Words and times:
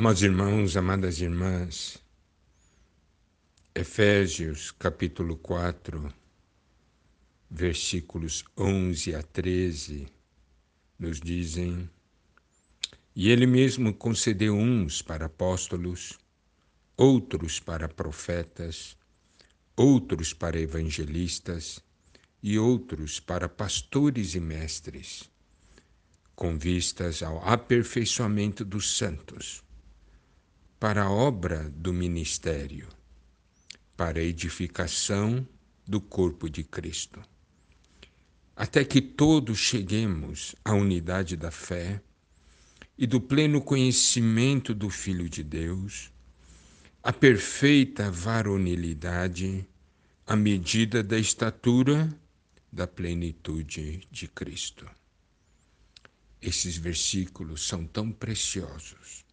Amados 0.00 0.22
irmãos, 0.22 0.78
amadas 0.78 1.20
irmãs, 1.20 1.98
Efésios 3.74 4.70
capítulo 4.70 5.36
4, 5.36 6.10
versículos 7.50 8.42
11 8.56 9.14
a 9.14 9.22
13, 9.22 10.06
nos 10.98 11.20
dizem: 11.20 11.90
E 13.14 13.28
ele 13.28 13.46
mesmo 13.46 13.92
concedeu 13.92 14.54
uns 14.56 15.02
para 15.02 15.26
apóstolos, 15.26 16.18
outros 16.96 17.60
para 17.60 17.86
profetas, 17.86 18.96
outros 19.76 20.32
para 20.32 20.58
evangelistas 20.58 21.78
e 22.42 22.58
outros 22.58 23.20
para 23.20 23.50
pastores 23.50 24.34
e 24.34 24.40
mestres, 24.40 25.30
com 26.34 26.56
vistas 26.56 27.22
ao 27.22 27.46
aperfeiçoamento 27.46 28.64
dos 28.64 28.96
santos 28.96 29.62
para 30.80 31.02
a 31.02 31.10
obra 31.10 31.68
do 31.76 31.92
ministério, 31.92 32.88
para 33.94 34.18
a 34.18 34.22
edificação 34.22 35.46
do 35.86 36.00
corpo 36.00 36.48
de 36.48 36.64
Cristo. 36.64 37.20
Até 38.56 38.82
que 38.82 39.02
todos 39.02 39.58
cheguemos 39.58 40.56
à 40.64 40.72
unidade 40.72 41.36
da 41.36 41.50
fé 41.50 42.02
e 42.96 43.06
do 43.06 43.20
pleno 43.20 43.60
conhecimento 43.60 44.74
do 44.74 44.88
Filho 44.88 45.28
de 45.28 45.44
Deus, 45.44 46.10
à 47.02 47.12
perfeita 47.12 48.10
varonilidade, 48.10 49.68
à 50.26 50.34
medida 50.34 51.02
da 51.02 51.18
estatura 51.18 52.08
da 52.72 52.86
plenitude 52.86 54.08
de 54.10 54.26
Cristo. 54.28 54.88
Esses 56.40 56.78
versículos 56.78 57.68
são 57.68 57.86
tão 57.86 58.10
preciosos 58.10 59.28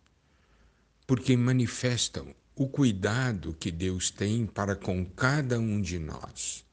porque 1.07 1.37
manifestam 1.37 2.35
o 2.53 2.67
cuidado 2.67 3.55
que 3.57 3.71
Deus 3.71 4.11
tem 4.11 4.45
para 4.45 4.75
com 4.75 5.05
cada 5.05 5.57
um 5.57 5.79
de 5.79 5.97
nós. 5.97 6.65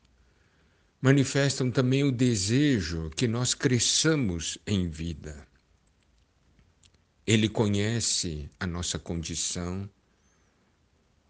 Manifestam 1.01 1.71
também 1.71 2.03
o 2.03 2.11
desejo 2.11 3.11
que 3.11 3.29
nós 3.29 3.55
cresçamos 3.55 4.59
em 4.67 4.89
vida. 4.89 5.47
Ele 7.25 7.49
conhece 7.49 8.51
a 8.59 8.67
nossa 8.67 8.99
condição, 8.99 9.89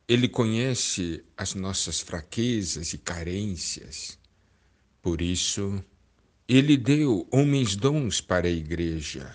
ele 0.08 0.28
conhece 0.28 1.22
as 1.36 1.54
nossas 1.54 2.00
fraquezas 2.00 2.92
e 2.92 2.98
carências. 2.98 4.18
Por 5.02 5.20
isso, 5.20 5.84
ele 6.48 6.76
deu 6.76 7.28
homens 7.30 7.76
dons 7.76 8.20
para 8.20 8.46
a 8.46 8.50
igreja, 8.50 9.34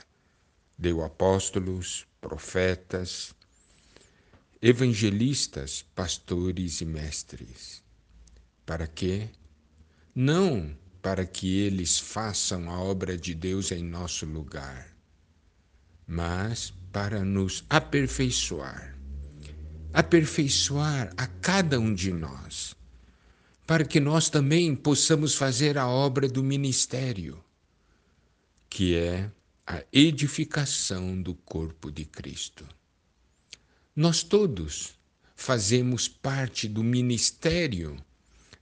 deu 0.78 1.04
apóstolos, 1.04 2.08
profetas, 2.22 3.36
evangelistas, 4.62 5.86
pastores 5.96 6.82
e 6.82 6.86
mestres. 6.86 7.82
Para 8.66 8.88
quê? 8.88 9.30
Não 10.14 10.78
para 11.02 11.26
que 11.26 11.60
eles 11.60 11.98
façam 11.98 12.70
a 12.70 12.78
obra 12.78 13.18
de 13.18 13.34
Deus 13.34 13.72
em 13.72 13.84
nosso 13.84 14.26
lugar, 14.26 14.94
mas 16.06 16.74
para 16.92 17.24
nos 17.24 17.64
aperfeiçoar. 17.70 18.98
Aperfeiçoar 19.94 21.14
a 21.16 21.26
cada 21.26 21.80
um 21.80 21.94
de 21.94 22.12
nós, 22.12 22.76
para 23.66 23.86
que 23.86 24.00
nós 24.00 24.30
também 24.30 24.76
possamos 24.76 25.36
fazer 25.36 25.78
a 25.78 25.88
obra 25.88 26.28
do 26.28 26.44
ministério, 26.44 27.42
que 28.70 28.96
é 28.96 29.32
a 29.66 29.84
edificação 29.92 31.20
do 31.22 31.34
corpo 31.34 31.90
de 31.90 32.04
Cristo. 32.04 32.68
Nós 33.96 34.24
todos 34.24 34.94
fazemos 35.36 36.08
parte 36.08 36.68
do 36.68 36.84
ministério 36.84 37.98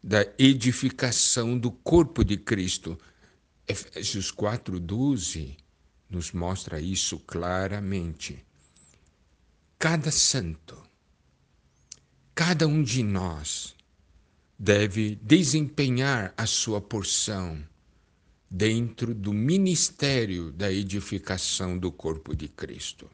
da 0.02 0.26
edificação 0.38 1.58
do 1.58 1.70
corpo 1.70 2.24
de 2.24 2.38
Cristo. 2.38 2.98
Efésios 3.68 4.32
4:12 4.32 5.58
nos 6.10 6.32
mostra 6.32 6.80
isso 6.80 7.20
claramente. 7.20 8.44
Cada 9.78 10.12
santo, 10.12 10.82
cada 12.34 12.68
um 12.68 12.82
de 12.82 13.04
nós 13.04 13.76
deve 14.58 15.16
desempenhar 15.16 16.34
a 16.38 16.48
sua 16.48 16.82
porção 16.82 17.62
dentro 18.50 19.14
do 19.14 19.34
ministério 19.34 20.52
da 20.52 20.72
edificação 20.72 21.78
do 21.78 21.92
corpo 21.92 22.34
de 22.36 22.48
Cristo. 22.48 23.10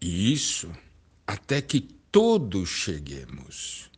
E 0.00 0.32
isso 0.32 0.70
até 1.26 1.60
que 1.60 1.80
todos 1.80 2.68
cheguemos. 2.68 3.90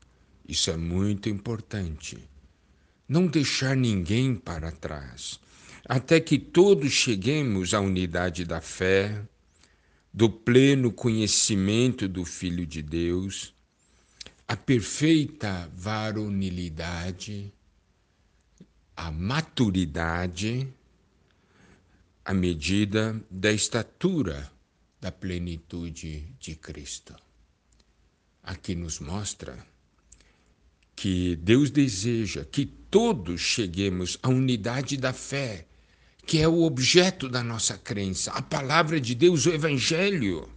Isso 0.47 0.71
é 0.71 0.77
muito 0.77 1.29
importante. 1.29 2.19
Não 3.09 3.27
deixar 3.27 3.77
ninguém 3.77 4.35
para 4.35 4.73
trás. 4.73 5.39
Até 5.85 6.21
que 6.21 6.39
todos 6.39 6.93
cheguemos 6.93 7.73
à 7.73 7.81
unidade 7.81 8.45
da 8.45 8.61
fé, 8.61 9.23
do 10.13 10.29
pleno 10.29 10.93
conhecimento 10.93 12.09
do 12.09 12.25
Filho 12.25 12.67
de 12.67 12.83
Deus, 12.83 13.55
a 14.47 14.57
perfeita 14.57 15.71
varonilidade, 15.75 17.53
a 18.97 19.11
maturidade, 19.11 20.69
à 22.25 22.35
medida 22.35 23.19
da 23.31 23.53
estatura 23.53 24.53
da 25.03 25.11
plenitude 25.11 26.33
de 26.39 26.55
Cristo. 26.55 27.13
Aqui 28.41 28.73
nos 28.77 29.01
mostra 29.01 29.67
que 30.95 31.35
Deus 31.35 31.73
deseja 31.73 32.45
que 32.45 32.65
todos 32.65 33.41
cheguemos 33.41 34.17
à 34.23 34.29
unidade 34.29 34.97
da 34.97 35.13
fé, 35.13 35.67
que 36.25 36.39
é 36.39 36.47
o 36.47 36.63
objeto 36.63 37.29
da 37.29 37.43
nossa 37.43 37.77
crença, 37.77 38.31
a 38.31 38.41
palavra 38.41 39.01
de 39.01 39.17
Deus, 39.17 39.45
o 39.45 39.51
Evangelho. 39.51 40.49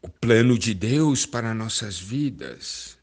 O 0.00 0.08
plano 0.08 0.58
de 0.58 0.72
Deus 0.72 1.26
para 1.26 1.52
nossas 1.52 1.98
vidas. 1.98 2.96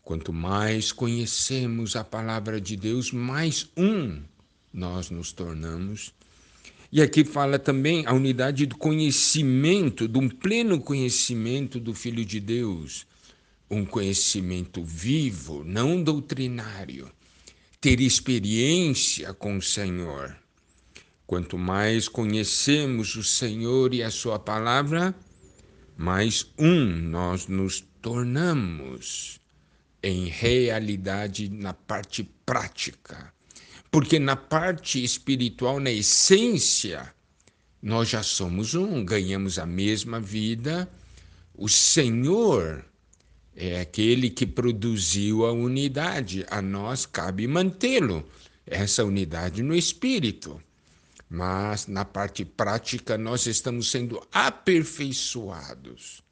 Quanto 0.00 0.32
mais 0.32 0.90
conhecemos 0.92 1.94
a 1.94 2.02
palavra 2.02 2.58
de 2.58 2.74
Deus, 2.74 3.12
mais 3.12 3.68
um 3.76 4.22
nós 4.72 5.10
nos 5.10 5.30
tornamos 5.30 6.14
e 6.92 7.00
aqui 7.00 7.24
fala 7.24 7.58
também 7.58 8.04
a 8.06 8.12
unidade 8.12 8.66
do 8.66 8.76
conhecimento, 8.76 10.06
de 10.06 10.18
um 10.18 10.28
pleno 10.28 10.78
conhecimento 10.78 11.80
do 11.80 11.94
Filho 11.94 12.22
de 12.22 12.38
Deus. 12.38 13.06
Um 13.70 13.82
conhecimento 13.82 14.84
vivo, 14.84 15.64
não 15.64 16.02
doutrinário. 16.02 17.10
Ter 17.80 17.98
experiência 17.98 19.32
com 19.32 19.56
o 19.56 19.62
Senhor. 19.62 20.36
Quanto 21.26 21.56
mais 21.56 22.08
conhecemos 22.08 23.16
o 23.16 23.24
Senhor 23.24 23.94
e 23.94 24.02
a 24.02 24.10
Sua 24.10 24.38
palavra, 24.38 25.14
mais 25.96 26.46
um 26.58 26.84
nós 26.84 27.46
nos 27.46 27.82
tornamos 28.02 29.40
em 30.02 30.26
realidade 30.26 31.48
na 31.48 31.72
parte 31.72 32.22
prática 32.44 33.32
porque 33.92 34.18
na 34.18 34.34
parte 34.34 35.04
espiritual, 35.04 35.78
na 35.78 35.90
essência, 35.90 37.14
nós 37.82 38.08
já 38.08 38.22
somos 38.22 38.74
um, 38.74 39.04
ganhamos 39.04 39.58
a 39.58 39.66
mesma 39.66 40.18
vida. 40.18 40.90
O 41.54 41.68
Senhor 41.68 42.82
é 43.54 43.80
aquele 43.80 44.30
que 44.30 44.46
produziu 44.46 45.44
a 45.44 45.52
unidade, 45.52 46.46
a 46.50 46.62
nós 46.62 47.04
cabe 47.04 47.46
mantê-lo, 47.46 48.26
essa 48.66 49.04
unidade 49.04 49.62
no 49.62 49.74
espírito. 49.74 50.58
Mas 51.28 51.86
na 51.86 52.06
parte 52.06 52.46
prática, 52.46 53.18
nós 53.18 53.44
estamos 53.44 53.90
sendo 53.90 54.26
aperfeiçoados 54.32 56.22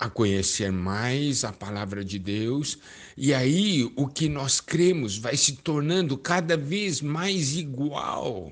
a 0.00 0.08
conhecer 0.08 0.72
mais 0.72 1.44
a 1.44 1.52
palavra 1.52 2.02
de 2.02 2.18
Deus, 2.18 2.78
e 3.18 3.34
aí 3.34 3.92
o 3.96 4.08
que 4.08 4.30
nós 4.30 4.58
cremos 4.58 5.18
vai 5.18 5.36
se 5.36 5.56
tornando 5.56 6.16
cada 6.16 6.56
vez 6.56 7.02
mais 7.02 7.54
igual. 7.54 8.50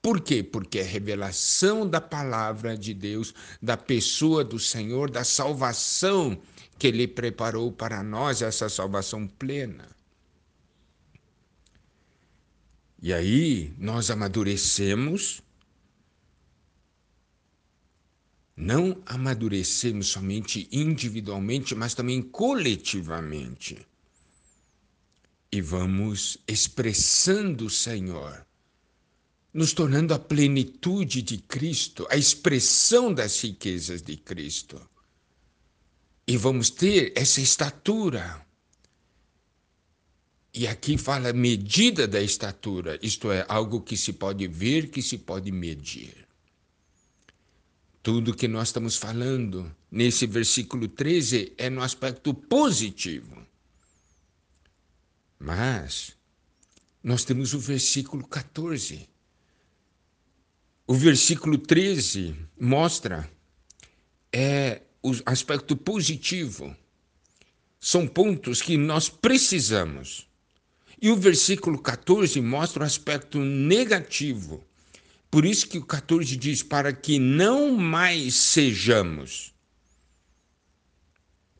Por 0.00 0.20
quê? 0.20 0.40
Porque 0.40 0.78
é 0.78 0.82
revelação 0.82 1.84
da 1.84 2.00
palavra 2.00 2.78
de 2.78 2.94
Deus, 2.94 3.34
da 3.60 3.76
pessoa 3.76 4.44
do 4.44 4.60
Senhor, 4.60 5.10
da 5.10 5.24
salvação 5.24 6.38
que 6.78 6.86
Ele 6.86 7.08
preparou 7.08 7.72
para 7.72 8.00
nós, 8.00 8.40
essa 8.40 8.68
salvação 8.68 9.26
plena. 9.26 9.88
E 13.02 13.12
aí 13.12 13.74
nós 13.76 14.10
amadurecemos 14.10 15.42
não 18.56 19.02
amadurecemos 19.06 20.08
somente 20.08 20.68
individualmente, 20.70 21.74
mas 21.74 21.94
também 21.94 22.22
coletivamente. 22.22 23.86
E 25.50 25.60
vamos 25.60 26.38
expressando 26.46 27.66
o 27.66 27.70
Senhor 27.70 28.44
nos 29.54 29.72
tornando 29.72 30.12
a 30.12 30.18
plenitude 30.18 31.22
de 31.22 31.38
Cristo, 31.38 32.04
a 32.10 32.16
expressão 32.16 33.14
das 33.14 33.40
riquezas 33.40 34.02
de 34.02 34.16
Cristo. 34.16 34.80
E 36.26 36.36
vamos 36.36 36.70
ter 36.70 37.12
essa 37.14 37.40
estatura. 37.40 38.44
E 40.52 40.66
aqui 40.66 40.98
fala 40.98 41.32
medida 41.32 42.08
da 42.08 42.20
estatura, 42.20 42.98
isto 43.00 43.30
é, 43.30 43.44
algo 43.48 43.80
que 43.80 43.96
se 43.96 44.12
pode 44.12 44.46
ver, 44.48 44.88
que 44.88 45.00
se 45.00 45.18
pode 45.18 45.52
medir. 45.52 46.23
Tudo 48.04 48.36
que 48.36 48.46
nós 48.46 48.68
estamos 48.68 48.94
falando 48.94 49.74
nesse 49.90 50.28
versículo 50.28 50.86
13 50.86 51.54
é 51.58 51.68
no 51.68 51.82
aspecto 51.82 52.32
positivo. 52.32 53.44
Mas 55.40 56.16
nós 57.02 57.24
temos 57.24 57.52
o 57.52 57.58
versículo 57.58 58.24
14 58.24 59.08
o 60.86 60.92
versículo 60.92 61.56
13 61.56 62.36
mostra 62.60 63.30
é, 64.30 64.82
o 65.02 65.12
aspecto 65.24 65.74
positivo. 65.74 66.76
São 67.80 68.06
pontos 68.06 68.60
que 68.60 68.76
nós 68.76 69.08
precisamos. 69.08 70.28
E 71.00 71.10
o 71.10 71.16
versículo 71.16 71.78
14 71.78 72.38
mostra 72.42 72.82
o 72.82 72.86
aspecto 72.86 73.38
negativo. 73.38 74.62
Por 75.34 75.44
isso 75.44 75.66
que 75.68 75.78
o 75.78 75.84
14 75.84 76.36
diz: 76.36 76.62
para 76.62 76.92
que 76.92 77.18
não 77.18 77.76
mais 77.76 78.34
sejamos. 78.34 79.52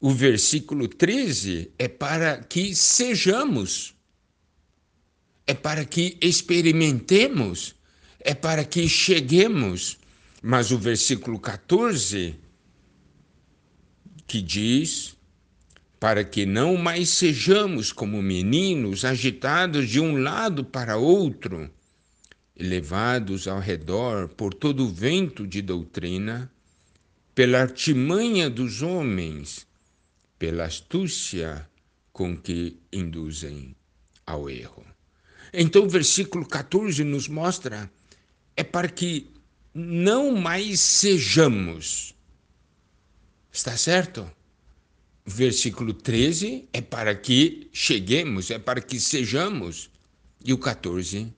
O 0.00 0.12
versículo 0.12 0.86
13 0.86 1.72
é 1.76 1.88
para 1.88 2.38
que 2.38 2.72
sejamos. 2.76 3.92
É 5.44 5.54
para 5.54 5.84
que 5.84 6.16
experimentemos 6.20 7.74
é 8.20 8.32
para 8.32 8.64
que 8.64 8.88
cheguemos. 8.88 9.98
Mas 10.40 10.70
o 10.70 10.78
versículo 10.78 11.40
14, 11.40 12.36
que 14.24 14.40
diz: 14.40 15.16
para 15.98 16.22
que 16.22 16.46
não 16.46 16.76
mais 16.76 17.08
sejamos 17.08 17.90
como 17.90 18.22
meninos 18.22 19.04
agitados 19.04 19.90
de 19.90 19.98
um 19.98 20.22
lado 20.22 20.64
para 20.64 20.96
outro, 20.96 21.68
levados 22.56 23.48
ao 23.48 23.58
redor 23.58 24.28
por 24.28 24.54
todo 24.54 24.84
o 24.84 24.92
vento 24.92 25.46
de 25.46 25.60
doutrina, 25.60 26.50
pela 27.34 27.60
artimanha 27.60 28.48
dos 28.48 28.82
homens, 28.82 29.66
pela 30.38 30.64
astúcia 30.64 31.68
com 32.12 32.36
que 32.36 32.78
induzem 32.92 33.74
ao 34.24 34.48
erro. 34.48 34.84
Então, 35.52 35.84
o 35.84 35.88
versículo 35.88 36.46
14 36.46 37.02
nos 37.04 37.28
mostra 37.28 37.90
é 38.56 38.62
para 38.62 38.88
que 38.88 39.30
não 39.72 40.32
mais 40.36 40.80
sejamos. 40.80 42.14
Está 43.52 43.76
certo? 43.76 44.30
Versículo 45.26 45.92
13 45.92 46.68
é 46.72 46.80
para 46.80 47.14
que 47.14 47.68
cheguemos, 47.72 48.50
é 48.50 48.58
para 48.58 48.80
que 48.80 49.00
sejamos. 49.00 49.90
E 50.44 50.52
o 50.52 50.58
14, 50.58 51.32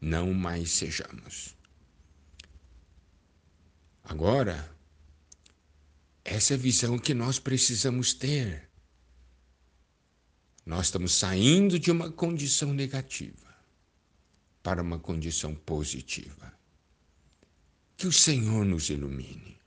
não 0.00 0.32
mais 0.32 0.70
sejamos. 0.70 1.56
Agora, 4.04 4.74
essa 6.24 6.54
é 6.54 6.56
a 6.56 6.58
visão 6.58 6.98
que 6.98 7.12
nós 7.14 7.38
precisamos 7.38 8.14
ter. 8.14 8.68
Nós 10.64 10.86
estamos 10.86 11.14
saindo 11.14 11.78
de 11.78 11.90
uma 11.90 12.10
condição 12.10 12.72
negativa 12.72 13.48
para 14.62 14.82
uma 14.82 14.98
condição 14.98 15.54
positiva. 15.54 16.52
Que 17.96 18.06
o 18.06 18.12
Senhor 18.12 18.64
nos 18.64 18.90
ilumine. 18.90 19.57